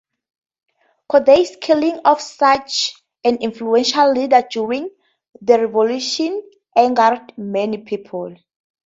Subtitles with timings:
[1.07, 4.89] Corday's killing of such an influential leader during
[5.39, 6.41] the revolution
[6.75, 8.35] angered many people.